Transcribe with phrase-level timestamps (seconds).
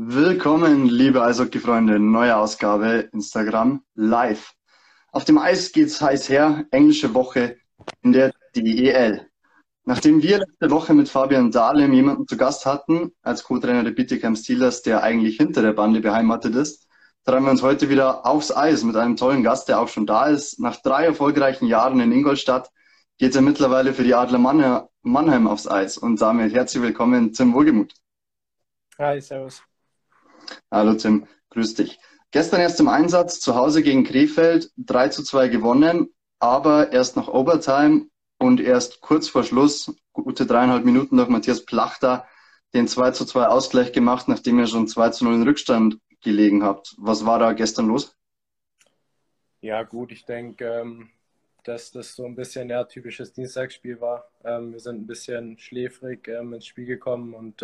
[0.00, 4.54] Willkommen, liebe Eishockey-Freunde, neue Ausgabe Instagram live.
[5.10, 7.56] Auf dem Eis geht's heiß her, englische Woche
[8.02, 9.28] in der DEL.
[9.84, 14.36] Nachdem wir letzte Woche mit Fabian Dahlem jemanden zu Gast hatten, als Co-Trainer der Bietigheim
[14.36, 16.86] Steelers, der eigentlich hinter der Bande beheimatet ist,
[17.24, 20.26] treiben wir uns heute wieder aufs Eis mit einem tollen Gast, der auch schon da
[20.26, 20.60] ist.
[20.60, 22.70] Nach drei erfolgreichen Jahren in Ingolstadt
[23.16, 25.98] geht er mittlerweile für die Adler Mannheim aufs Eis.
[25.98, 27.94] Und damit herzlich willkommen, Tim Wohlgemuth.
[28.96, 29.60] Hi, servus.
[30.70, 31.98] Hallo Tim, grüß dich.
[32.30, 37.28] Gestern erst im Einsatz zu Hause gegen Krefeld 3 zu 2 gewonnen, aber erst nach
[37.28, 38.06] Overtime
[38.38, 42.26] und erst kurz vor Schluss, gute dreieinhalb Minuten durch Matthias Plachter,
[42.74, 46.62] den 2 zu 2 Ausgleich gemacht, nachdem ihr schon 2 zu 0 in Rückstand gelegen
[46.62, 46.94] habt.
[46.98, 48.14] Was war da gestern los?
[49.60, 51.10] Ja, gut, ich denke, ähm,
[51.64, 54.30] dass das so ein bisschen ja, typisches Dienstagsspiel war.
[54.44, 57.62] Ähm, wir sind ein bisschen schläfrig ähm, ins Spiel gekommen und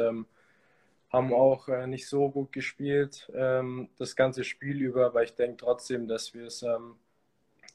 [1.12, 5.58] haben auch äh, nicht so gut gespielt ähm, das ganze Spiel über, aber ich denke
[5.58, 6.96] trotzdem, dass wir es ähm,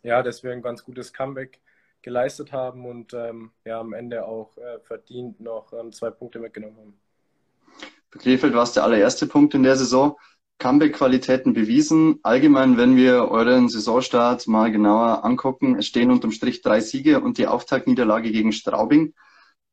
[0.03, 1.59] ja, dass wir ein ganz gutes Comeback
[2.01, 6.77] geleistet haben und ähm, ja am Ende auch äh, verdient noch ähm, zwei Punkte mitgenommen
[6.77, 6.93] haben.
[8.09, 10.17] Für Krefeld war es der allererste Punkt in der Saison.
[10.59, 12.19] Comeback-Qualitäten bewiesen.
[12.23, 17.37] Allgemein, wenn wir euren Saisonstart mal genauer angucken, es stehen unterm Strich drei Siege und
[17.37, 19.13] die Auftaktniederlage gegen Straubing.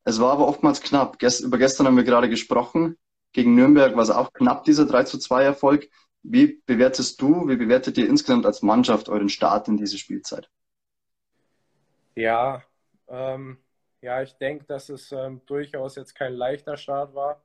[0.05, 1.17] Es war aber oftmals knapp.
[1.21, 2.95] über gestern haben wir gerade gesprochen.
[3.33, 5.89] Gegen Nürnberg war es auch knapp, dieser 3 zu 2 Erfolg.
[6.23, 10.49] Wie bewertest du, wie bewertet ihr insgesamt als Mannschaft euren Start in diese Spielzeit?
[12.15, 12.63] Ja,
[13.07, 13.57] ähm,
[14.01, 17.43] ja, ich denke, dass es ähm, durchaus jetzt kein leichter Start war.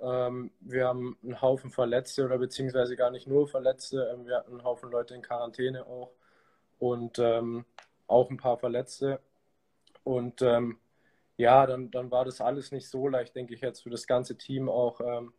[0.00, 4.10] Ähm, wir haben einen Haufen Verletzte oder beziehungsweise gar nicht nur Verletzte.
[4.12, 6.12] Ähm, wir hatten einen Haufen Leute in Quarantäne auch
[6.78, 7.64] und ähm,
[8.06, 9.20] auch ein paar Verletzte.
[10.04, 10.78] Und ähm,
[11.42, 14.38] ja, dann, dann war das alles nicht so leicht, denke ich jetzt für das ganze
[14.38, 15.32] Team auch, ähm,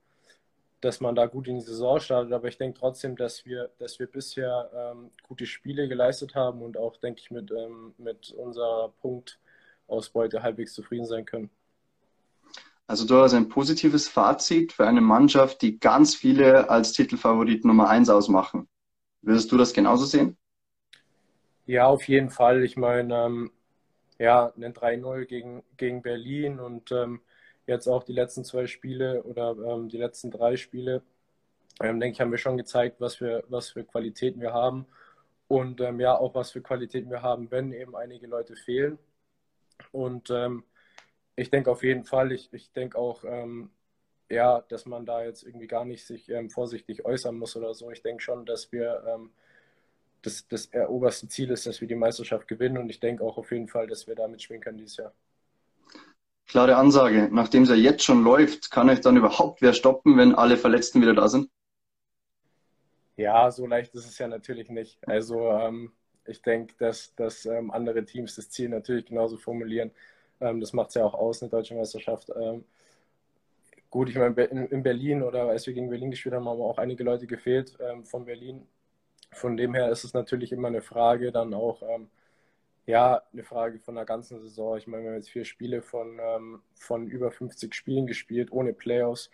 [0.81, 2.33] dass man da gut in die Saison startet.
[2.33, 6.77] Aber ich denke trotzdem, dass wir, dass wir bisher ähm, gute Spiele geleistet haben und
[6.77, 11.49] auch, denke ich, mit, ähm, mit unserer Punktausbeute halbwegs zufrieden sein können.
[12.85, 17.87] Also du hast ein positives Fazit für eine Mannschaft, die ganz viele als Titelfavorit Nummer
[17.89, 18.67] 1 ausmachen.
[19.21, 20.37] Würdest du das genauso sehen?
[21.65, 22.61] Ja, auf jeden Fall.
[22.63, 23.51] Ich meine, ähm,
[24.19, 27.21] ja, einen 3-0 gegen, gegen Berlin und ähm,
[27.67, 31.03] jetzt auch die letzten zwei Spiele oder ähm, die letzten drei Spiele,
[31.81, 34.85] ähm, denke ich, haben wir schon gezeigt, was für, was für Qualitäten wir haben
[35.47, 38.99] und ähm, ja, auch was für Qualitäten wir haben, wenn eben einige Leute fehlen.
[39.91, 40.63] Und ähm,
[41.35, 43.71] ich denke auf jeden Fall, ich, ich denke auch, ähm,
[44.29, 47.91] ja, dass man da jetzt irgendwie gar nicht sich vorsichtig äußern muss oder so.
[47.91, 49.29] Ich denke schon, dass wir
[50.23, 53.51] das, das oberste Ziel ist, dass wir die Meisterschaft gewinnen und ich denke auch auf
[53.51, 55.13] jeden Fall, dass wir da mitspielen können dieses Jahr.
[56.47, 57.29] Klare Ansage.
[57.31, 61.01] Nachdem es ja jetzt schon läuft, kann euch dann überhaupt wer stoppen, wenn alle Verletzten
[61.01, 61.49] wieder da sind?
[63.15, 64.97] Ja, so leicht ist es ja natürlich nicht.
[65.07, 65.91] Also ähm,
[66.25, 69.91] ich denke, dass, dass ähm, andere Teams das Ziel natürlich genauso formulieren.
[70.41, 72.31] Ähm, das macht es ja auch aus, eine deutsche Meisterschaft.
[72.35, 72.65] Ähm,
[73.89, 76.77] gut, ich meine, in, in, Berlin oder als wir gegen Berlin gespielt haben, haben auch
[76.77, 78.67] einige Leute gefehlt ähm, von Berlin.
[79.33, 82.09] Von dem her ist es natürlich immer eine Frage, dann auch, ähm,
[82.85, 84.77] ja, eine Frage von der ganzen Saison.
[84.77, 88.73] Ich meine, wir haben jetzt vier Spiele von, ähm, von über 50 Spielen gespielt, ohne
[88.73, 89.29] Playoffs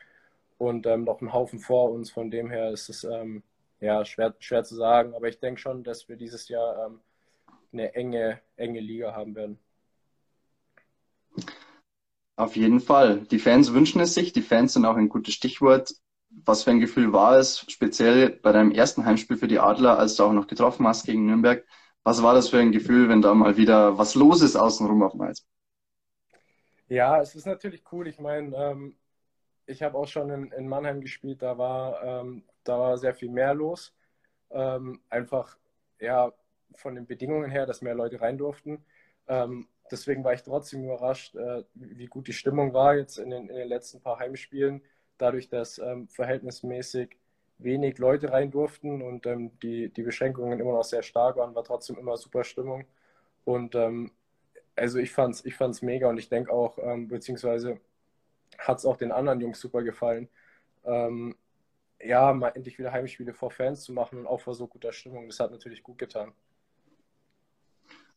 [0.58, 2.12] und ähm, noch einen Haufen vor uns.
[2.12, 3.44] Von dem her ist es ähm,
[3.80, 7.00] ja schwer, schwer zu sagen, aber ich denke schon, dass wir dieses Jahr ähm,
[7.74, 9.60] eine enge, enge Liga haben werden.
[12.36, 13.22] Auf jeden Fall.
[13.32, 14.32] Die Fans wünschen es sich.
[14.32, 15.94] Die Fans sind auch ein gutes Stichwort
[16.30, 20.16] was für ein Gefühl war es, speziell bei deinem ersten Heimspiel für die Adler, als
[20.16, 21.66] du auch noch getroffen hast gegen Nürnberg?
[22.04, 25.12] Was war das für ein Gefühl, wenn da mal wieder was los ist außenrum auf
[25.12, 25.46] dem Eis?
[26.88, 28.08] Ja, es ist natürlich cool.
[28.08, 28.96] Ich meine, ähm,
[29.66, 33.30] ich habe auch schon in, in, Mannheim gespielt, da war, ähm, da war sehr viel
[33.30, 33.94] mehr los.
[34.50, 35.58] Ähm, einfach,
[36.00, 36.34] ja,
[36.76, 38.84] von den Bedingungen her, dass mehr Leute rein durften.
[39.28, 43.50] Ähm, deswegen war ich trotzdem überrascht, äh, wie gut die Stimmung war jetzt in den,
[43.50, 44.82] in den letzten paar Heimspielen
[45.22, 47.18] dadurch, dass ähm, verhältnismäßig
[47.60, 51.64] wenig Leute rein durften und ähm, die, die Beschränkungen immer noch sehr stark waren, war
[51.64, 52.86] trotzdem immer super Stimmung.
[53.46, 54.12] Und ähm,
[54.76, 57.80] also ich fand's, ich fand's mega und ich denke auch, ähm, beziehungsweise
[58.58, 60.30] hat es auch den anderen Jungs super gefallen,
[60.86, 61.36] ähm,
[62.02, 65.28] ja, mal endlich wieder Heimspiele vor Fans zu machen und auch vor so guter Stimmung.
[65.28, 66.32] Das hat natürlich gut getan.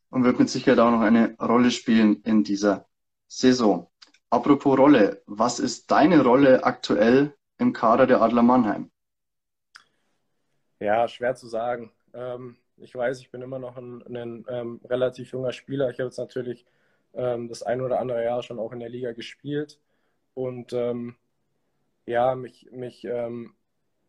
[0.09, 2.87] Und wird mit Sicherheit auch noch eine Rolle spielen in dieser
[3.27, 3.89] Saison.
[4.33, 8.89] Apropos Rolle, was ist deine Rolle aktuell im Kader der Adler Mannheim?
[10.79, 11.91] Ja, schwer zu sagen.
[12.15, 15.91] Ähm, ich weiß, ich bin immer noch ein, ein ähm, relativ junger Spieler.
[15.91, 16.65] Ich habe jetzt natürlich
[17.13, 19.79] ähm, das ein oder andere Jahr schon auch in der Liga gespielt.
[20.33, 21.15] Und ähm,
[22.07, 23.53] ja, mich, mich ähm,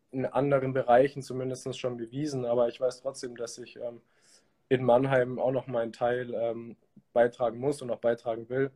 [0.09, 4.01] in anderen Bereichen zumindest schon bewiesen, aber ich weiß trotzdem, dass ich ähm,
[4.69, 6.75] in Mannheim auch noch meinen Teil
[7.13, 8.71] beitragen muss und auch beitragen will.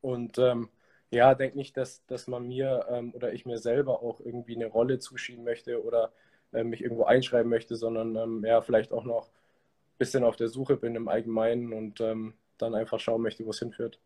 [0.00, 0.68] Und ähm,
[1.10, 4.66] ja, denke nicht, dass, dass man mir ähm, oder ich mir selber auch irgendwie eine
[4.66, 6.12] Rolle zuschieben möchte oder
[6.52, 10.48] äh, mich irgendwo einschreiben möchte, sondern ähm, ja, vielleicht auch noch ein bisschen auf der
[10.48, 13.98] Suche bin im Allgemeinen und ähm, dann einfach schauen möchte, wo es hinführt.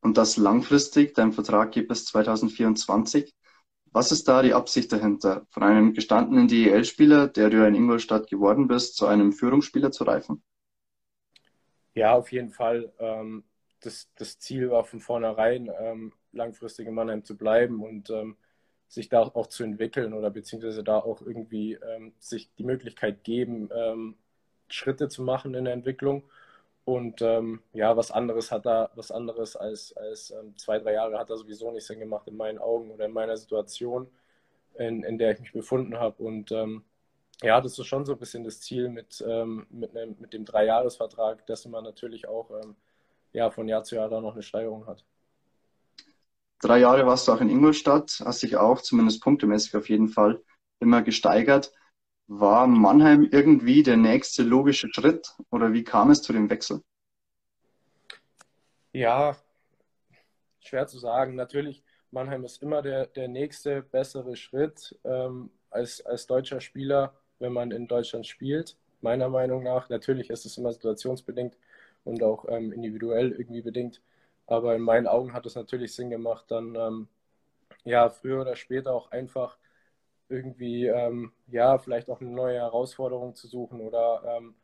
[0.00, 3.34] Und das langfristig, dein Vertrag geht bis 2024.
[3.92, 8.68] Was ist da die Absicht dahinter, von einem gestandenen DEL-Spieler, der du in Ingolstadt geworden
[8.68, 10.42] bist, zu einem Führungsspieler zu reifen?
[11.94, 12.92] Ja, auf jeden Fall.
[12.98, 13.44] Ähm,
[13.80, 18.36] das, das Ziel war von vornherein, ähm, langfristig in Mannheim zu bleiben und ähm,
[18.88, 23.70] sich da auch zu entwickeln oder beziehungsweise da auch irgendwie ähm, sich die Möglichkeit geben,
[23.74, 24.16] ähm,
[24.68, 26.24] Schritte zu machen in der Entwicklung.
[26.84, 31.18] Und ähm, ja, was anderes hat da, was anderes als, als ähm, zwei, drei Jahre
[31.18, 34.08] hat er sowieso nicht Sinn gemacht in meinen Augen oder in meiner Situation,
[34.78, 36.22] in, in der ich mich befunden habe.
[36.22, 36.50] Und
[37.42, 39.24] ja, das ist schon so ein bisschen das Ziel mit,
[39.70, 42.50] mit, einem, mit dem Dreijahresvertrag, dass man natürlich auch
[43.32, 45.04] ja, von Jahr zu Jahr da noch eine Steigerung hat.
[46.60, 50.42] Drei Jahre warst du auch in Ingolstadt, hast dich auch, zumindest punktemäßig auf jeden Fall,
[50.78, 51.72] immer gesteigert.
[52.26, 56.82] War Mannheim irgendwie der nächste logische Schritt oder wie kam es zu dem Wechsel?
[58.92, 59.36] Ja,
[60.60, 61.34] schwer zu sagen.
[61.34, 67.52] Natürlich, Mannheim ist immer der, der nächste bessere Schritt ähm, als, als deutscher Spieler, wenn
[67.52, 68.76] man in Deutschland spielt.
[69.00, 69.88] Meiner Meinung nach.
[69.88, 71.56] Natürlich ist es immer situationsbedingt
[72.04, 74.02] und auch ähm, individuell irgendwie bedingt.
[74.46, 77.08] Aber in meinen Augen hat es natürlich Sinn gemacht, dann ähm,
[77.84, 79.58] ja früher oder später auch einfach
[80.28, 84.54] irgendwie, ähm, ja, vielleicht auch eine neue Herausforderung zu suchen oder ähm,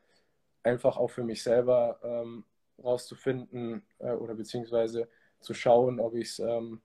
[0.62, 2.44] einfach auch für mich selber ähm,
[2.82, 5.08] rauszufinden äh, oder beziehungsweise
[5.40, 6.80] zu schauen, ob ich es, ähm,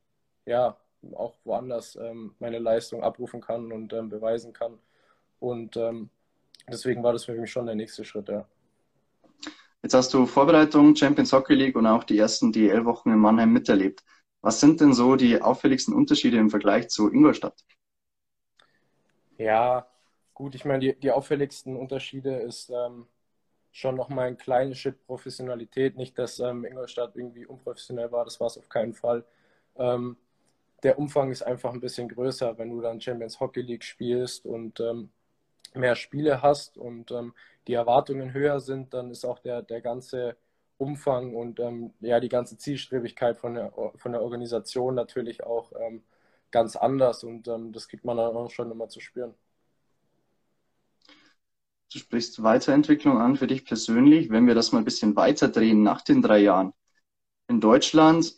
[0.46, 0.78] ja,
[1.14, 1.98] auch woanders
[2.38, 4.78] meine Leistung abrufen kann und beweisen kann.
[5.40, 5.80] Und
[6.70, 8.48] deswegen war das für mich schon der nächste Schritt, ja.
[9.84, 14.04] Jetzt hast du Vorbereitung, Champions Hockey League und auch die ersten DL-Wochen in Mannheim miterlebt.
[14.42, 17.64] Was sind denn so die auffälligsten Unterschiede im Vergleich zu Ingolstadt?
[19.38, 19.88] Ja,
[20.34, 23.08] gut, ich meine, die, die auffälligsten Unterschiede ist ähm,
[23.72, 25.98] schon nochmal ein kleines Schritt Professionalität.
[25.98, 29.26] Nicht, dass ähm, Ingolstadt irgendwie unprofessionell war, das war es auf keinen Fall.
[29.78, 30.18] Ähm,
[30.84, 34.80] der Umfang ist einfach ein bisschen größer, wenn du dann Champions Hockey League spielst und
[34.80, 35.12] ähm,
[35.74, 37.34] mehr Spiele hast und ähm,
[37.68, 40.38] die Erwartungen höher sind, dann ist auch der, der ganze
[40.78, 45.72] Umfang und ähm, ja, die ganze Zielstrebigkeit von der, von der Organisation natürlich auch
[46.52, 49.34] ganz anders und ähm, das kriegt man dann auch schon immer zu spüren.
[51.92, 54.30] Du sprichst Weiterentwicklung an für dich persönlich.
[54.30, 56.74] Wenn wir das mal ein bisschen weiterdrehen nach den drei Jahren.
[57.50, 58.34] In Deutschland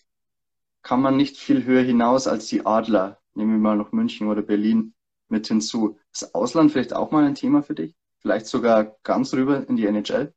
[0.81, 3.21] kann man nicht viel höher hinaus als die Adler.
[3.35, 4.92] Nehmen wir mal noch München oder Berlin
[5.33, 5.99] mit hinzu.
[6.13, 7.95] Ist Ausland vielleicht auch mal ein Thema für dich?
[8.19, 10.33] Vielleicht sogar ganz rüber in die NHL?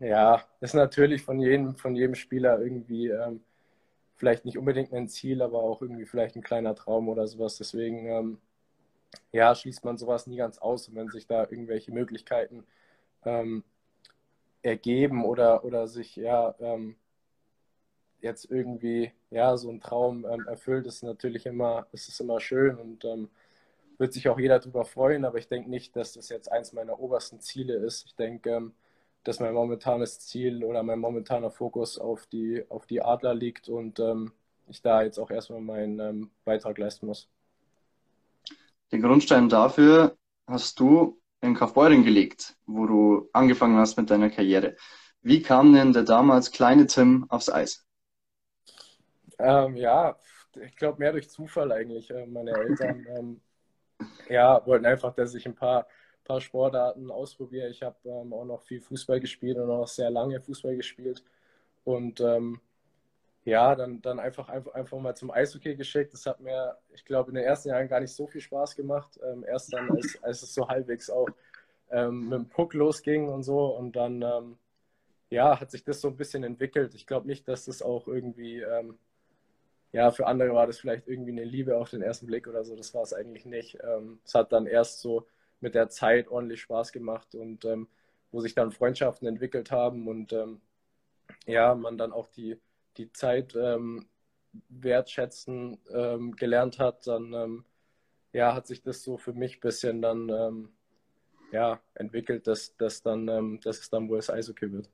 [0.00, 3.42] Ja, ist natürlich von jedem, von jedem Spieler irgendwie ähm,
[4.16, 7.58] vielleicht nicht unbedingt ein Ziel, aber auch irgendwie vielleicht ein kleiner Traum oder sowas.
[7.58, 8.38] Deswegen, ähm,
[9.32, 10.88] ja, schließt man sowas nie ganz aus.
[10.88, 12.64] Und wenn sich da irgendwelche Möglichkeiten
[13.24, 13.64] ähm,
[14.62, 16.96] ergeben oder, oder sich, ja, ähm,
[18.22, 22.76] jetzt irgendwie, ja, so ein Traum ähm, erfüllt, ist natürlich immer, ist es immer schön
[22.76, 23.28] und ähm,
[23.98, 26.98] wird sich auch jeder darüber freuen, aber ich denke nicht, dass das jetzt eins meiner
[26.98, 28.06] obersten Ziele ist.
[28.06, 28.72] Ich denke, ähm,
[29.24, 34.00] dass mein momentanes Ziel oder mein momentaner Fokus auf die, auf die Adler liegt und
[34.00, 34.32] ähm,
[34.68, 37.28] ich da jetzt auch erstmal meinen ähm, Beitrag leisten muss.
[38.90, 40.16] Den Grundstein dafür
[40.46, 44.76] hast du in Kaufbeuren gelegt, wo du angefangen hast mit deiner Karriere.
[45.22, 47.86] Wie kam denn der damals kleine Tim aufs Eis?
[49.42, 50.16] Ähm, ja,
[50.60, 52.10] ich glaube mehr durch Zufall eigentlich.
[52.10, 53.40] Äh, meine Eltern ähm,
[54.28, 55.86] ja, wollten einfach, dass ich ein paar
[56.24, 57.68] paar Sportarten ausprobiere.
[57.68, 61.22] Ich habe ähm, auch noch viel Fußball gespielt und auch sehr lange Fußball gespielt.
[61.84, 62.60] Und ähm,
[63.44, 66.12] ja, dann, dann einfach, einfach, einfach mal zum Eishockey geschickt.
[66.14, 69.18] Das hat mir, ich glaube, in den ersten Jahren gar nicht so viel Spaß gemacht.
[69.22, 71.28] Ähm, erst dann, als, als es so halbwegs auch
[71.90, 73.66] ähm, mit dem Puck losging und so.
[73.76, 74.56] Und dann,
[75.30, 76.94] ja, hat sich das so ein bisschen entwickelt.
[76.94, 78.62] Ich glaube nicht, dass das auch irgendwie,
[79.92, 82.74] ja, für andere war das vielleicht irgendwie eine Liebe auf den ersten Blick oder so.
[82.74, 83.78] Das war es eigentlich nicht.
[84.24, 85.26] es hat dann erst so
[85.60, 87.88] mit der Zeit ordentlich Spaß gemacht und ähm,
[88.32, 90.60] wo sich dann Freundschaften entwickelt haben und ähm,
[91.46, 92.58] ja, man dann auch die,
[92.96, 94.06] die Zeit ähm,
[94.68, 97.64] wertschätzen ähm, gelernt hat, dann ähm,
[98.32, 100.68] ja, hat sich das so für mich ein bisschen dann ähm,
[101.52, 104.90] ja, entwickelt, dass, dass, dann, dass es dann wohl das Eishockey wird.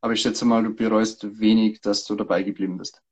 [0.00, 3.02] Aber ich schätze mal, du bereust wenig, dass du dabei geblieben bist.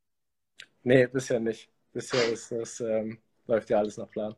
[0.83, 1.71] Nee, bisher nicht.
[1.93, 4.35] bisher ist das, ähm, läuft ja alles nach Plan.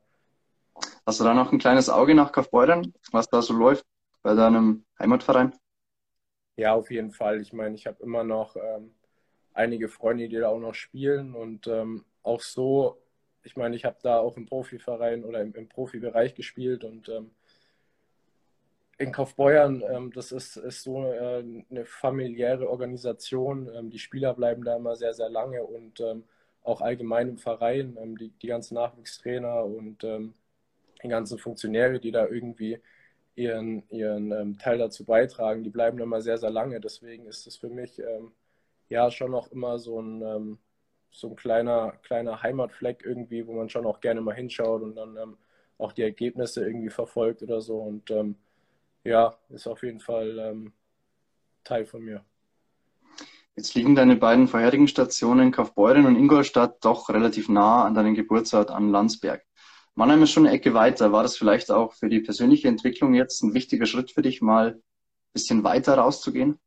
[1.06, 3.84] Hast du da noch ein kleines Auge nach Kaufbeuren, was da so läuft
[4.22, 5.52] bei deinem Heimatverein?
[6.56, 7.40] Ja, auf jeden Fall.
[7.40, 8.94] Ich meine, ich habe immer noch ähm,
[9.54, 12.98] einige Freunde, die da auch noch spielen und ähm, auch so,
[13.42, 17.30] ich meine, ich habe da auch im Profiverein oder im, im Profibereich gespielt und ähm,
[18.98, 23.70] in Kaufbeuern, ähm, das ist, ist so äh, eine familiäre Organisation.
[23.74, 26.24] Ähm, die Spieler bleiben da immer sehr, sehr lange und ähm,
[26.62, 30.34] auch allgemein im Verein, ähm, die, die ganzen Nachwuchstrainer und ähm,
[31.02, 32.78] die ganzen Funktionäre, die da irgendwie
[33.34, 36.80] ihren, ihren ähm, Teil dazu beitragen, die bleiben immer sehr, sehr lange.
[36.80, 38.00] Deswegen ist es für mich
[38.88, 40.58] ja schon noch immer so ein,
[41.10, 45.36] so ein kleiner, kleiner Heimatfleck irgendwie, wo man schon auch gerne mal hinschaut und dann
[45.78, 47.78] auch die Ergebnisse irgendwie verfolgt oder so.
[47.78, 48.12] Und
[49.04, 50.72] ja, ist auf jeden Fall ähm,
[51.64, 52.24] Teil von mir.
[53.54, 58.70] Jetzt liegen deine beiden vorherigen Stationen Kaufbeuren und Ingolstadt doch relativ nah an deinem Geburtsort
[58.70, 59.44] an Landsberg.
[59.94, 61.12] Mannheim ist schon eine Ecke weiter.
[61.12, 64.68] War das vielleicht auch für die persönliche Entwicklung jetzt ein wichtiger Schritt für dich, mal
[64.68, 64.82] ein
[65.34, 66.58] bisschen weiter rauszugehen?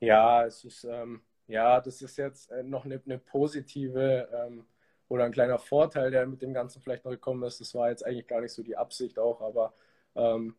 [0.00, 4.64] Ja, es ist, ähm, ja, das ist jetzt äh, noch eine, eine positive ähm,
[5.08, 7.60] oder ein kleiner Vorteil, der mit dem Ganzen vielleicht noch gekommen ist.
[7.60, 9.74] Das war jetzt eigentlich gar nicht so die Absicht auch, aber
[10.16, 10.54] ähm,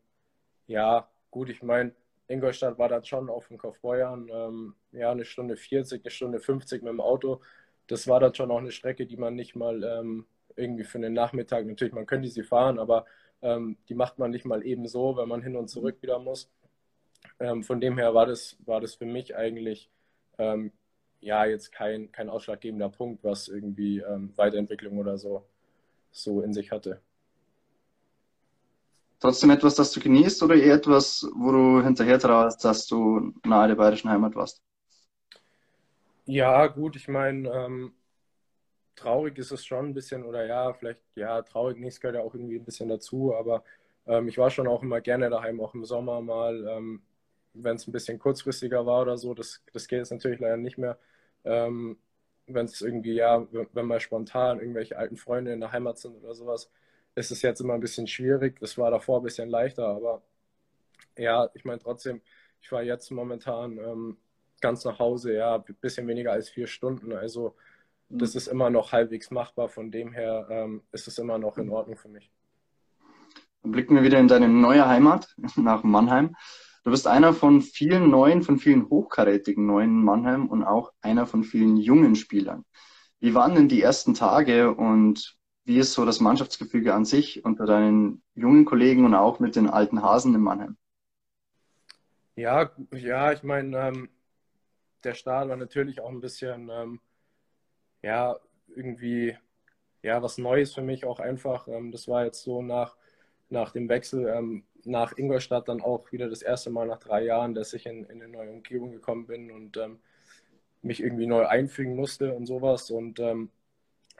[0.66, 1.92] ja, gut, ich meine,
[2.28, 6.82] Ingolstadt war dann schon auf dem Kaufbeuern, ähm, ja, eine Stunde 40, eine Stunde 50
[6.82, 7.40] mit dem Auto.
[7.86, 11.12] Das war dann schon auch eine Strecke, die man nicht mal ähm, irgendwie für den
[11.12, 13.06] Nachmittag, natürlich, man könnte sie fahren, aber
[13.42, 16.50] ähm, die macht man nicht mal eben so, wenn man hin und zurück wieder muss.
[17.40, 19.90] Ähm, von dem her war das, war das für mich eigentlich
[20.38, 20.72] ähm,
[21.20, 25.44] ja jetzt kein, kein ausschlaggebender Punkt, was irgendwie ähm, Weiterentwicklung oder so,
[26.12, 27.00] so in sich hatte
[29.24, 33.68] trotzdem etwas, das du genießt oder eher etwas, wo du hinterher traust, dass du nahe
[33.68, 34.62] der bayerischen Heimat warst?
[36.26, 37.94] Ja, gut, ich meine, ähm,
[38.96, 42.34] traurig ist es schon ein bisschen, oder ja, vielleicht, ja, traurig nichts gehört ja auch
[42.34, 43.64] irgendwie ein bisschen dazu, aber
[44.06, 47.02] ähm, ich war schon auch immer gerne daheim, auch im Sommer mal, ähm,
[47.54, 50.78] wenn es ein bisschen kurzfristiger war oder so, das, das geht jetzt natürlich leider nicht
[50.78, 50.98] mehr.
[51.44, 51.98] Ähm,
[52.46, 56.34] wenn es irgendwie, ja, wenn mal spontan irgendwelche alten Freunde in der Heimat sind oder
[56.34, 56.70] sowas,
[57.14, 58.58] ist es jetzt immer ein bisschen schwierig.
[58.60, 60.22] Das war davor ein bisschen leichter, aber
[61.16, 62.20] ja, ich meine trotzdem,
[62.60, 64.16] ich war jetzt momentan ähm,
[64.60, 67.12] ganz nach Hause, ja, ein bisschen weniger als vier Stunden.
[67.12, 67.54] Also
[68.08, 68.18] mhm.
[68.18, 69.68] das ist immer noch halbwegs machbar.
[69.68, 72.30] Von dem her ähm, ist es immer noch in Ordnung für mich.
[73.62, 76.34] Dann blicken wir wieder in deine neue Heimat nach Mannheim.
[76.82, 81.42] Du bist einer von vielen neuen, von vielen hochkarätigen neuen Mannheim und auch einer von
[81.42, 82.64] vielen jungen Spielern.
[83.20, 87.66] Wie waren denn die ersten Tage und wie ist so das Mannschaftsgefüge an sich unter
[87.66, 90.76] deinen jungen Kollegen und auch mit den alten Hasen in Mannheim?
[92.36, 94.08] Ja, ja, ich meine, ähm,
[95.04, 97.00] der Start war natürlich auch ein bisschen, ähm,
[98.02, 98.36] ja,
[98.74, 99.36] irgendwie,
[100.02, 101.68] ja, was Neues für mich auch einfach.
[101.68, 102.96] Ähm, das war jetzt so nach,
[103.50, 107.54] nach dem Wechsel ähm, nach Ingolstadt dann auch wieder das erste Mal nach drei Jahren,
[107.54, 110.00] dass ich in, in eine neue Umgebung gekommen bin und ähm,
[110.82, 112.90] mich irgendwie neu einfügen musste und sowas.
[112.90, 113.50] Und ähm,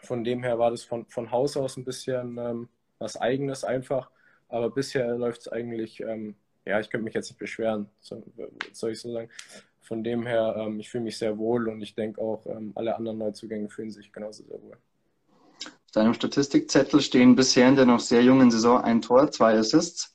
[0.05, 2.69] von dem her war das von, von Haus aus ein bisschen ähm,
[2.99, 4.11] was Eigenes einfach.
[4.49, 8.23] Aber bisher läuft es eigentlich, ähm, ja, ich könnte mich jetzt nicht beschweren, so,
[8.73, 9.29] soll ich so sagen.
[9.81, 12.97] Von dem her, ähm, ich fühle mich sehr wohl und ich denke auch, ähm, alle
[12.97, 14.77] anderen Neuzugänge fühlen sich genauso sehr wohl.
[15.65, 20.15] Auf deinem Statistikzettel stehen bisher in der noch sehr jungen Saison ein Tor, zwei Assists.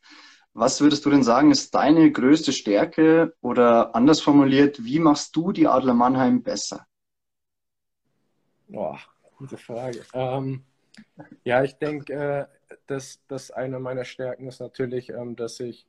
[0.53, 5.51] Was würdest du denn sagen, ist deine größte Stärke oder anders formuliert, wie machst du
[5.51, 6.86] die Adler Mannheim besser?
[8.67, 9.00] Boah,
[9.39, 10.03] Gute Frage.
[10.13, 10.65] Ähm,
[11.46, 12.46] ja, ich denke, äh,
[12.88, 15.88] dass, dass eine meiner Stärken ist natürlich, ähm, dass ich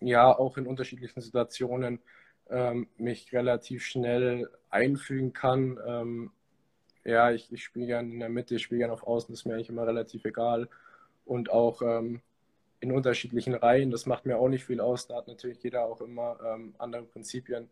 [0.00, 2.00] ja auch in unterschiedlichen Situationen
[2.48, 5.78] ähm, mich relativ schnell einfügen kann.
[5.86, 6.30] Ähm,
[7.04, 9.44] ja, ich, ich spiele gerne in der Mitte, ich spiele gerne auf Außen, das ist
[9.44, 10.70] mir eigentlich immer relativ egal.
[11.26, 12.22] Und auch ähm,
[12.80, 15.06] in unterschiedlichen Reihen, das macht mir auch nicht viel aus.
[15.06, 17.68] Da hat natürlich jeder auch immer ähm, andere Prinzipien.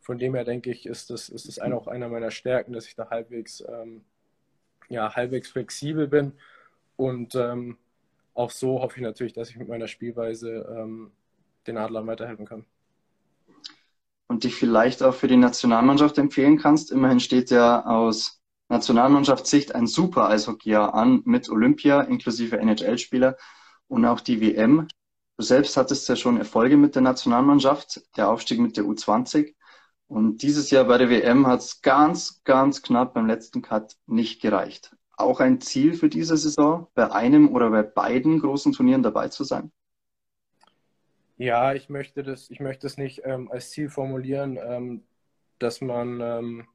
[0.00, 2.94] Von dem her denke ich, ist das, ist das auch einer meiner Stärken, dass ich
[2.94, 4.02] da halbwegs ähm,
[4.88, 6.32] ja, halbwegs flexibel bin.
[6.96, 7.76] Und ähm,
[8.34, 11.10] auch so hoffe ich natürlich, dass ich mit meiner Spielweise ähm,
[11.66, 12.64] den Adlern weiterhelfen kann.
[14.26, 16.90] Und dich vielleicht auch für die Nationalmannschaft empfehlen kannst.
[16.90, 23.36] Immerhin steht ja aus Nationalmannschaftssicht ein super Eishockeyjahr an mit Olympia inklusive NHL-Spieler
[23.88, 24.88] und auch die WM.
[25.36, 29.54] Du selbst hattest ja schon Erfolge mit der Nationalmannschaft, der Aufstieg mit der U20.
[30.06, 34.42] Und dieses Jahr bei der WM hat es ganz, ganz knapp beim letzten Cut nicht
[34.42, 34.94] gereicht.
[35.16, 39.44] Auch ein Ziel für diese Saison, bei einem oder bei beiden großen Turnieren dabei zu
[39.44, 39.72] sein?
[41.36, 45.02] Ja, ich möchte das, ich möchte das nicht ähm, als Ziel formulieren, ähm,
[45.58, 46.68] dass man ähm,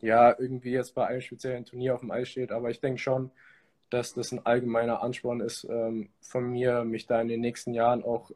[0.00, 2.52] ja, irgendwie jetzt bei einem speziellen Turnier auf dem Eis steht.
[2.52, 3.30] Aber ich denke schon,
[3.90, 8.02] dass das ein allgemeiner Ansporn ist ähm, von mir, mich da in den nächsten Jahren
[8.02, 8.30] auch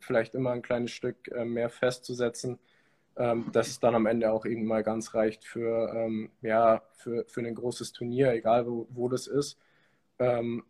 [0.00, 2.58] vielleicht immer ein kleines Stück äh, mehr festzusetzen,
[3.18, 7.26] ähm, dass es dann am Ende auch irgendwann mal ganz reicht für, ähm, ja, für,
[7.28, 9.58] für ein großes Turnier, egal wo, wo das ist.
[10.18, 10.64] Ähm,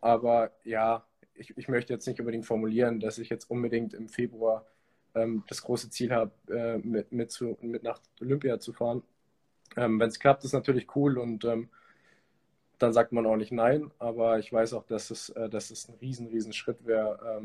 [0.00, 4.66] aber ja, ich, ich möchte jetzt nicht unbedingt formulieren, dass ich jetzt unbedingt im Februar
[5.14, 9.02] ähm, das große Ziel habe, äh, mit, mit, mit nach Olympia zu fahren.
[9.76, 11.70] Ähm, Wenn es klappt, ist natürlich cool und ähm,
[12.78, 15.88] dann sagt man auch nicht nein, aber ich weiß auch, dass es, äh, dass es
[15.88, 17.42] ein riesen, riesen Schritt wäre,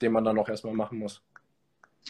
[0.00, 1.22] den man dann auch erstmal machen muss.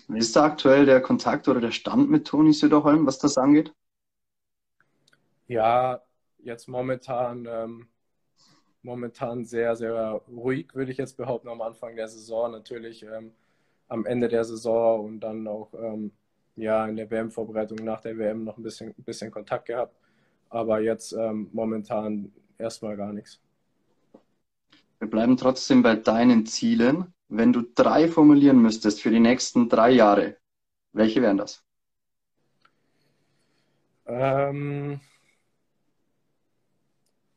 [0.09, 3.75] Wie ist da aktuell der Kontakt oder der Stand mit Toni Söderholm, was das angeht?
[5.47, 6.02] Ja,
[6.38, 7.88] jetzt momentan, ähm,
[8.83, 12.52] momentan sehr, sehr ruhig, würde ich jetzt behaupten, am Anfang der Saison.
[12.52, 13.33] Natürlich ähm,
[13.88, 16.12] am Ende der Saison und dann auch ähm,
[16.57, 19.95] ja, in der WM-Vorbereitung nach der WM noch ein bisschen, ein bisschen Kontakt gehabt.
[20.50, 23.40] Aber jetzt ähm, momentan erstmal gar nichts.
[24.99, 27.12] Wir bleiben trotzdem bei deinen Zielen.
[27.28, 30.38] Wenn du drei formulieren müsstest für die nächsten drei Jahre,
[30.92, 31.64] welche wären das?
[34.06, 35.00] Ähm,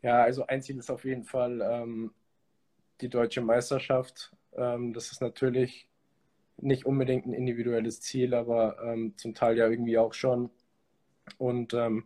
[0.02, 2.14] ja, also ein Ziel ist auf jeden Fall ähm,
[3.02, 4.32] die deutsche Meisterschaft.
[4.56, 5.88] Ähm, das ist natürlich
[6.58, 10.50] nicht unbedingt ein individuelles Ziel, aber ähm, zum Teil ja irgendwie auch schon.
[11.38, 12.06] Und ähm,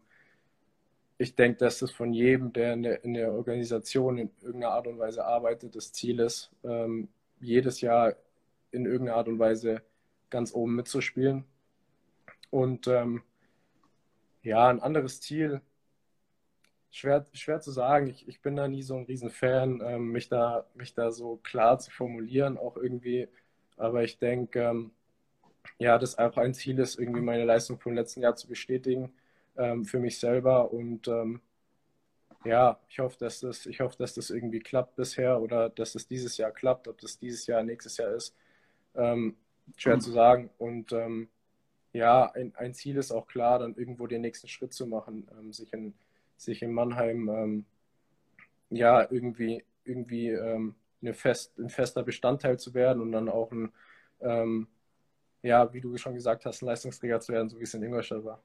[1.18, 4.88] ich denke, dass das von jedem, der in der, in der, Organisation in irgendeiner Art
[4.88, 7.08] und Weise arbeitet, das Ziel ist, ähm,
[7.40, 8.16] jedes Jahr
[8.72, 9.82] in irgendeiner Art und Weise
[10.30, 11.46] ganz oben mitzuspielen.
[12.50, 13.24] Und ähm,
[14.44, 15.62] ja, ein anderes Ziel,
[16.92, 18.08] schwer, schwer zu sagen.
[18.08, 21.80] Ich, ich bin da nie so ein Riesenfan, ähm, mich, da, mich da so klar
[21.80, 23.28] zu formulieren, auch irgendwie.
[23.78, 24.92] Aber ich denke, ähm,
[25.80, 29.14] ja, das auch ein Ziel ist, irgendwie meine Leistung vom letzten Jahr zu bestätigen
[29.58, 30.72] ähm, für mich selber.
[30.72, 31.42] Und ähm,
[32.46, 36.08] ja, ich hoffe, dass das, ich hoffe, dass das irgendwie klappt bisher oder dass es
[36.08, 38.36] dieses Jahr klappt, ob das dieses Jahr, nächstes Jahr ist.
[38.96, 39.36] Ähm,
[39.78, 40.02] schwer mhm.
[40.02, 40.50] zu sagen.
[40.58, 41.30] Und ähm,
[41.94, 45.54] ja, ein, ein, Ziel ist auch klar, dann irgendwo den nächsten Schritt zu machen, ähm,
[45.54, 45.94] sich, in,
[46.38, 47.66] sich in Mannheim ähm,
[48.70, 53.72] ja irgendwie, irgendwie ähm, eine fest, ein fester Bestandteil zu werden und dann auch ein,
[54.22, 54.68] ähm,
[55.42, 58.24] ja, wie du schon gesagt hast, ein Leistungsträger zu werden, so wie es in Ingolstadt
[58.24, 58.42] war.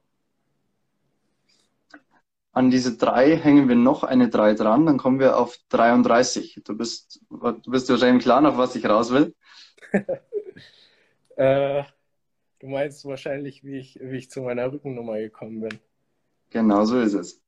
[2.53, 6.61] An diese drei hängen wir noch eine drei dran, dann kommen wir auf 33.
[6.65, 9.33] Du bist, du bist wahrscheinlich klar, auf was ich raus will.
[11.37, 11.83] äh,
[12.59, 15.79] du meinst wahrscheinlich, wie ich, wie ich zu meiner Rückennummer gekommen bin.
[16.49, 17.41] Genau so ist es.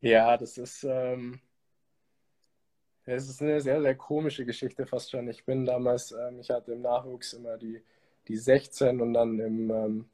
[0.00, 1.40] Ja, das ist, ähm,
[3.04, 5.28] das ist eine sehr, sehr komische Geschichte fast schon.
[5.28, 7.82] Ich bin damals, ähm, ich hatte im Nachwuchs immer die,
[8.26, 10.04] die 16 und dann im ähm,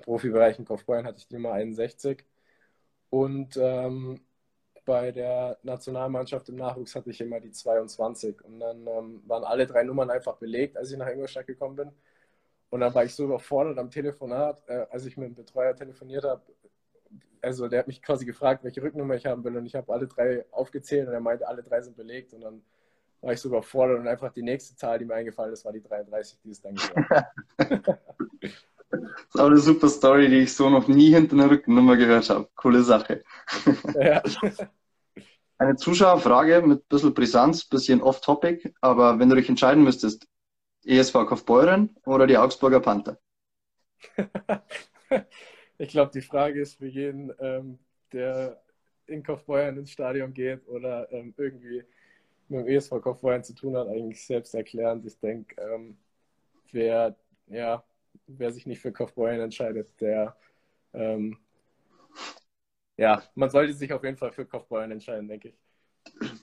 [0.00, 2.24] Profibereich in Kaufbeuren hatte ich die Nummer 61.
[3.10, 4.20] Und ähm,
[4.84, 8.42] bei der Nationalmannschaft im Nachwuchs hatte ich immer die 22.
[8.44, 11.92] Und dann ähm, waren alle drei Nummern einfach belegt, als ich nach Ingolstadt gekommen bin.
[12.70, 16.24] Und dann war ich so überfordert am Telefonat, äh, als ich mit dem Betreuer telefoniert
[16.24, 16.42] habe.
[17.40, 19.56] Also der hat mich quasi gefragt, welche Rücknummer ich haben will.
[19.56, 22.34] Und ich habe alle drei aufgezählt und er meinte, alle drei sind belegt.
[22.34, 22.62] Und dann
[23.20, 25.82] war ich so überfordert und einfach die nächste Zahl, die mir eingefallen ist, war die
[25.82, 27.98] 33, die es dann geworden
[29.28, 32.48] ist auch eine super Story, die ich so noch nie hinter einer Rückennummer gehört habe.
[32.54, 33.22] Coole Sache.
[33.94, 34.22] Ja.
[35.60, 40.28] Eine Zuschauerfrage mit ein bisschen Brisanz, ein bisschen off-topic, aber wenn du dich entscheiden müsstest,
[40.84, 43.18] ESV Kaufbeuren oder die Augsburger Panther?
[45.78, 47.80] ich glaube, die Frage ist für jeden, ähm,
[48.12, 48.62] der
[49.06, 51.82] in Kaufbeuren ins Stadion geht oder ähm, irgendwie
[52.48, 55.04] mit dem ESV Kaufbeuren zu tun hat, eigentlich selbst erklärend.
[55.06, 55.98] Ich denke, ähm,
[56.70, 57.16] wer
[57.48, 57.82] ja,
[58.26, 60.36] wer sich nicht für Kaufbeuren entscheidet, der
[60.92, 61.38] ähm,
[62.98, 65.58] ja, man sollte sich auf jeden Fall für Kaufbeuren entscheiden, denke ich.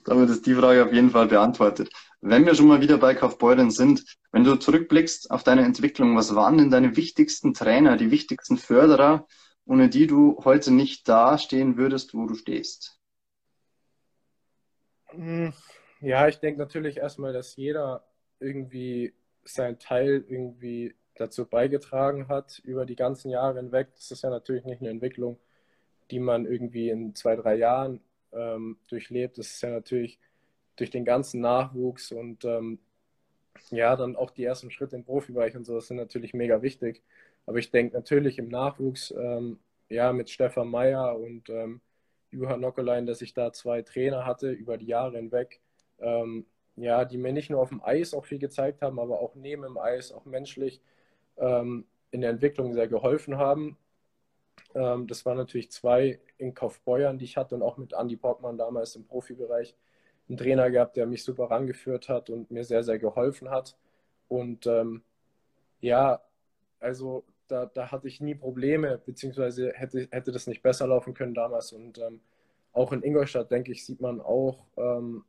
[0.04, 1.90] Damit ist die Frage auf jeden Fall beantwortet.
[2.20, 6.34] Wenn wir schon mal wieder bei Kaufbeuren sind, wenn du zurückblickst auf deine Entwicklung, was
[6.34, 9.26] waren denn deine wichtigsten Trainer, die wichtigsten Förderer,
[9.66, 12.98] ohne die du heute nicht da stehen würdest, wo du stehst?
[15.08, 15.52] Hm,
[16.00, 18.06] ja, ich denke natürlich erstmal, dass jeder
[18.40, 23.88] irgendwie sein Teil irgendwie dazu beigetragen hat über die ganzen Jahre hinweg.
[23.94, 25.38] Das ist ja natürlich nicht eine Entwicklung,
[26.10, 28.00] die man irgendwie in zwei, drei Jahren
[28.32, 29.38] ähm, durchlebt.
[29.38, 30.18] Das ist ja natürlich
[30.76, 32.78] durch den ganzen Nachwuchs und ähm,
[33.70, 37.02] ja, dann auch die ersten Schritte im Profibereich und so, das sind natürlich mega wichtig.
[37.46, 41.80] Aber ich denke natürlich im Nachwuchs, ähm, ja, mit Stefan Meyer und ähm,
[42.30, 45.60] Johann Nockelein, dass ich da zwei Trainer hatte über die Jahre hinweg,
[46.00, 49.34] ähm, ja, die mir nicht nur auf dem Eis auch viel gezeigt haben, aber auch
[49.34, 50.82] neben dem Eis, auch menschlich
[51.38, 53.76] ähm, in der Entwicklung sehr geholfen haben.
[54.74, 58.58] Ähm, das waren natürlich zwei in Kaufbeuern, die ich hatte und auch mit Andy Bockmann
[58.58, 59.76] damals im Profibereich
[60.28, 63.76] einen Trainer gehabt, der mich super rangeführt hat und mir sehr, sehr geholfen hat.
[64.28, 65.02] Und ähm,
[65.80, 66.20] ja,
[66.80, 71.34] also da, da hatte ich nie Probleme, beziehungsweise hätte, hätte das nicht besser laufen können
[71.34, 71.72] damals.
[71.72, 72.20] Und ähm,
[72.72, 75.24] auch in Ingolstadt, denke ich, sieht man auch, ähm,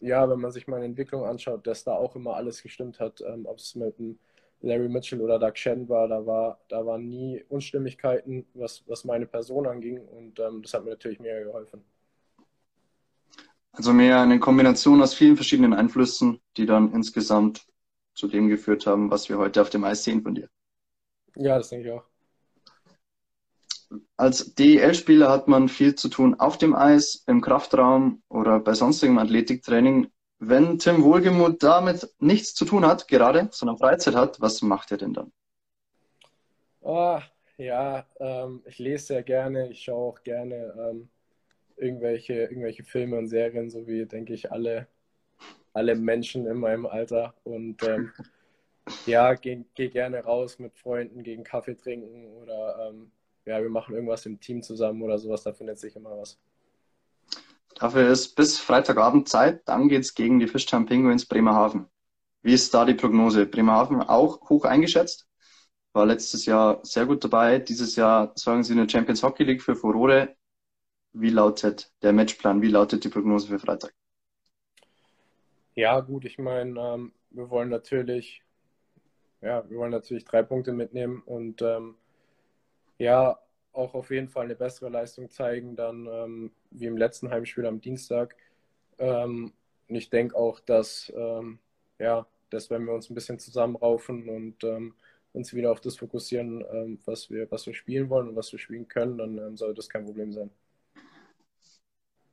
[0.00, 3.46] ja, wenn man sich meine Entwicklung anschaut, dass da auch immer alles gestimmt hat, ähm,
[3.46, 4.18] ob es mit einem
[4.64, 9.26] Larry Mitchell oder Doug Shen war, da war, da waren nie Unstimmigkeiten, was, was meine
[9.26, 11.84] Person anging und ähm, das hat mir natürlich mega geholfen.
[13.72, 17.66] Also mehr eine Kombination aus vielen verschiedenen Einflüssen, die dann insgesamt
[18.14, 20.48] zu dem geführt haben, was wir heute auf dem Eis sehen von dir.
[21.36, 22.04] Ja, das denke ich auch.
[24.16, 29.18] Als DEL-Spieler hat man viel zu tun auf dem Eis, im Kraftraum oder bei sonstigem
[29.18, 30.10] Athletiktraining.
[30.48, 34.98] Wenn Tim Wohlgemuth damit nichts zu tun hat, gerade, sondern Freizeit hat, was macht er
[34.98, 35.32] denn dann?
[36.80, 37.18] Oh,
[37.56, 41.08] ja, ähm, ich lese sehr gerne, ich schaue auch gerne ähm,
[41.76, 44.86] irgendwelche, irgendwelche Filme und Serien, so wie, denke ich, alle,
[45.72, 47.34] alle Menschen in meinem Alter.
[47.44, 48.12] Und ähm,
[49.06, 53.10] ja, gehe geh gerne raus mit Freunden, gegen Kaffee trinken oder ähm,
[53.46, 56.38] ja, wir machen irgendwas im Team zusammen oder sowas, da findet sich immer was.
[57.74, 61.86] Dafür ist bis Freitagabend Zeit, dann geht es gegen die Fischtime Penguins Bremerhaven.
[62.42, 63.46] Wie ist da die Prognose?
[63.46, 65.26] Bremerhaven auch hoch eingeschätzt,
[65.92, 67.58] war letztes Jahr sehr gut dabei.
[67.58, 70.36] Dieses Jahr sorgen sie in der Champions Hockey League für Furore.
[71.12, 72.62] Wie lautet der Matchplan?
[72.62, 73.94] Wie lautet die Prognose für Freitag?
[75.74, 78.42] Ja, gut, ich meine, ähm, wir wollen natürlich,
[79.40, 81.96] ja, wir wollen natürlich drei Punkte mitnehmen und ähm,
[82.98, 83.38] ja,
[83.74, 87.80] auch auf jeden Fall eine bessere Leistung zeigen, dann ähm, wie im letzten Heimspiel am
[87.80, 88.36] Dienstag.
[88.98, 89.52] Ähm,
[89.88, 91.58] und ich denke auch, dass, ähm,
[91.98, 94.94] ja, dass wenn wir uns ein bisschen zusammenraufen und ähm,
[95.32, 98.58] uns wieder auf das fokussieren, ähm, was, wir, was wir spielen wollen und was wir
[98.58, 100.50] spielen können, dann ähm, soll das kein Problem sein.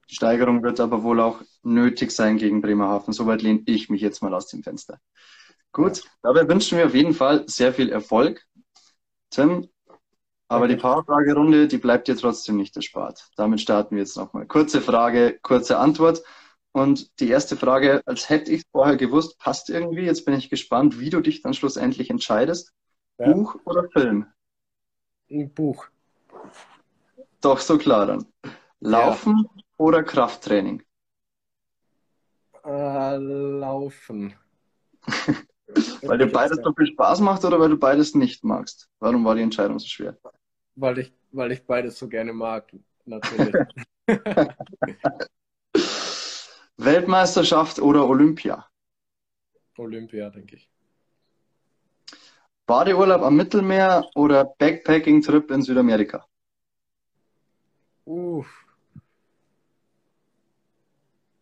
[0.10, 3.14] Die Steigerung wird aber wohl auch nötig sein gegen Bremerhaven.
[3.14, 5.00] Soweit lehne ich mich jetzt mal aus dem Fenster.
[5.72, 8.46] Gut, dabei wünschen wir auf jeden Fall sehr viel Erfolg.
[9.30, 9.70] Tim,
[10.52, 13.30] aber die Powerfragerunde, die bleibt dir trotzdem nicht erspart.
[13.38, 14.46] Damit starten wir jetzt nochmal.
[14.46, 16.24] Kurze Frage, kurze Antwort.
[16.74, 20.04] Und die erste Frage, als hätte ich es vorher gewusst, passt irgendwie.
[20.04, 22.74] Jetzt bin ich gespannt, wie du dich dann schlussendlich entscheidest.
[23.18, 23.32] Ja.
[23.32, 24.26] Buch oder Film?
[25.30, 25.88] Ein Buch.
[27.40, 28.26] Doch, so klar dann.
[28.82, 29.64] Laufen ja.
[29.78, 30.84] oder Krafttraining?
[32.66, 34.34] Äh, laufen.
[36.02, 38.90] weil dir beides so viel Spaß macht oder weil du beides nicht magst?
[39.00, 40.18] Warum war die Entscheidung so schwer?
[40.82, 43.54] Weil ich, weil ich beides so gerne mag, natürlich.
[46.78, 48.66] Weltmeisterschaft oder Olympia?
[49.78, 50.68] Olympia, denke ich.
[52.66, 56.26] Badeurlaub am Mittelmeer oder Backpacking-Trip in Südamerika?
[58.06, 58.66] Uff.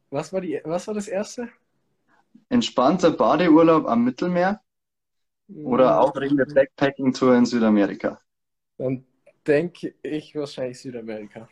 [0.09, 1.47] Was war, die, was war das erste?
[2.49, 4.61] Entspannter Badeurlaub am Mittelmeer
[5.47, 5.99] oder mhm.
[5.99, 8.19] aufregende Backpacking-Tour in Südamerika?
[8.77, 9.05] Dann
[9.49, 11.49] denke ich wahrscheinlich Südamerika.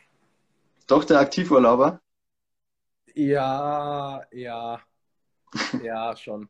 [0.86, 2.00] Doch der Aktivurlauber?
[3.16, 4.80] Ja, ja.
[5.84, 6.48] Ja, schon.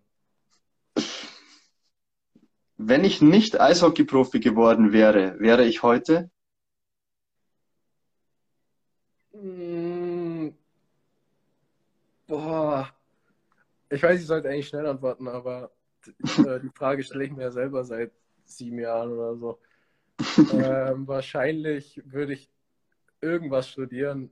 [2.78, 6.30] Wenn ich nicht Eishockey-Profi geworden wäre, wäre ich heute?
[9.34, 10.50] Mm,
[12.28, 12.90] boah.
[13.90, 15.72] Ich weiß, ich sollte eigentlich schnell antworten, aber
[16.06, 18.12] äh, die Frage stelle ich mir ja selber seit
[18.44, 19.60] sieben Jahren oder so.
[20.54, 22.50] Ähm, wahrscheinlich würde ich
[23.22, 24.32] irgendwas studieren.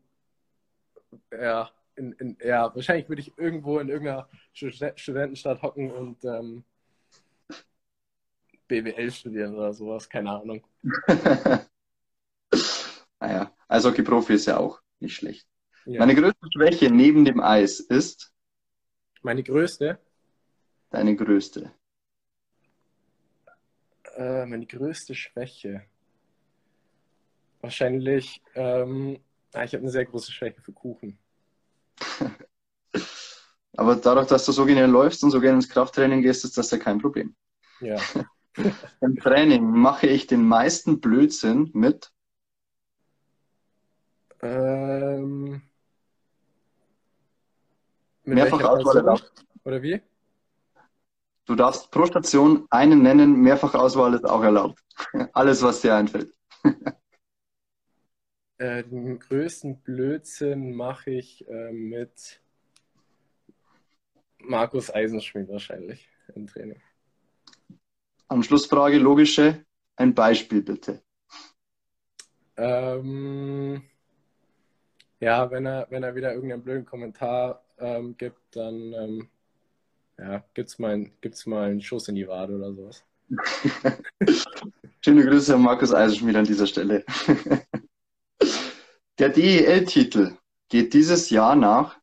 [1.32, 6.64] Ja, in, in, ja, wahrscheinlich würde ich irgendwo in irgendeiner Studentenstadt hocken und ähm,
[8.68, 10.66] BWL studieren oder sowas, keine Ahnung.
[13.20, 15.48] naja, also Profi ist ja auch nicht schlecht.
[15.86, 16.00] Ja.
[16.00, 18.34] Meine größte Schwäche neben dem Eis ist?
[19.22, 20.00] Meine größte?
[20.90, 21.72] Deine größte.
[24.16, 25.84] Äh, meine größte Schwäche.
[27.62, 31.18] Wahrscheinlich, ähm, ich habe eine sehr große Schwäche für Kuchen.
[33.78, 36.72] Aber dadurch, dass du so gerne läufst und so gerne ins Krafttraining gehst, ist das
[36.72, 37.36] ja kein Problem.
[37.82, 38.00] Ja.
[39.02, 42.14] Im Training mache ich den meisten Blödsinn mit.
[44.42, 45.62] Ähm,
[48.24, 49.46] mit Mehrfach Auswahl erlaubt.
[49.66, 50.02] Oder wie?
[51.46, 54.80] Du darfst pro Station einen nennen, mehrfach Auswahl ist auch erlaubt.
[55.34, 56.34] Alles, was dir einfällt.
[58.58, 62.42] äh, den größten Blödsinn mache ich äh, mit
[64.40, 66.82] Markus Eisenschmidt wahrscheinlich im Training.
[68.28, 69.64] Anschlussfrage, logische.
[69.98, 71.04] Ein Beispiel bitte.
[72.58, 73.84] Ähm,
[75.20, 79.30] ja, wenn er, wenn er wieder irgendeinen blöden Kommentar ähm, gibt, dann ähm,
[80.18, 83.04] ja, gibt's mal, gibt's mal einen Schuss in die Wade oder sowas.
[85.02, 87.04] Schöne Grüße an Markus Eisenschmied an dieser Stelle.
[89.20, 90.38] Der DEL-Titel
[90.70, 91.98] geht dieses Jahr nach?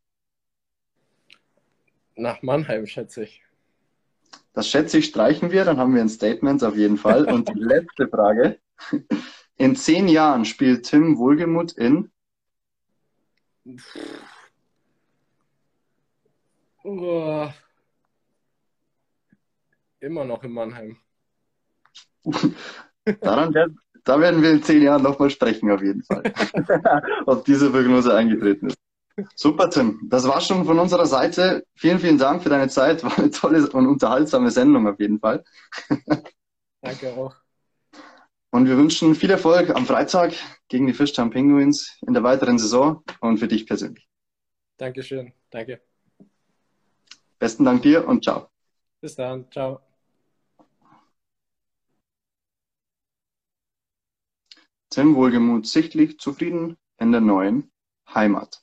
[2.17, 3.43] Nach Mannheim, schätze ich.
[4.55, 7.25] Das schätze ich, streichen wir, dann haben wir ein Statement auf jeden Fall.
[7.27, 8.59] Und die letzte Frage.
[9.57, 12.11] In zehn Jahren spielt Tim Wohlgemuth in?
[16.85, 17.49] Oh.
[20.03, 20.97] Immer noch in Mannheim.
[23.21, 26.25] Daran werden, da werden wir in zehn Jahren nochmal sprechen, auf jeden Fall.
[27.27, 28.79] Ob diese Prognose eingetreten ist.
[29.37, 30.01] Super, Tim.
[30.09, 31.65] Das war schon von unserer Seite.
[31.77, 33.05] Vielen, vielen Dank für deine Zeit.
[33.05, 35.45] War eine tolle und unterhaltsame Sendung auf jeden Fall.
[36.81, 37.37] Danke auch.
[38.51, 40.35] Und wir wünschen viel Erfolg am Freitag
[40.69, 44.09] gegen die Fishtown Penguins in der weiteren Saison und für dich persönlich.
[44.79, 45.33] Dankeschön.
[45.51, 45.81] Danke.
[47.39, 48.49] Besten Dank dir und ciao.
[49.01, 49.49] Bis dann.
[49.53, 49.92] Ciao.
[54.93, 57.73] Tim Wohlgemuth sichtlich zufrieden in der neuen
[58.13, 58.63] Heimat.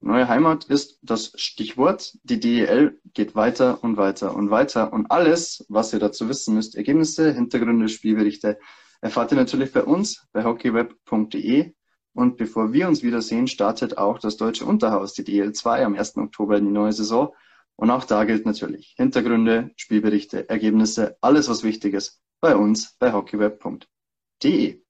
[0.00, 2.16] Neue Heimat ist das Stichwort.
[2.22, 4.94] Die DEL geht weiter und weiter und weiter.
[4.94, 8.58] Und alles, was ihr dazu wissen müsst, Ergebnisse, Hintergründe, Spielberichte,
[9.02, 11.74] erfahrt ihr natürlich bei uns bei hockeyweb.de.
[12.14, 16.16] Und bevor wir uns wiedersehen, startet auch das Deutsche Unterhaus, die DL2, am 1.
[16.16, 17.34] Oktober in die neue Saison.
[17.74, 23.12] Und auch da gilt natürlich Hintergründe, Spielberichte, Ergebnisse, alles was wichtig ist, bei uns bei
[23.12, 24.85] hockeyweb.de.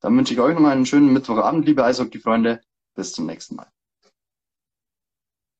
[0.00, 2.60] Dann wünsche ich euch noch einen schönen Mittwochabend, liebe Eishockey-Freunde.
[2.94, 3.70] Bis zum nächsten Mal.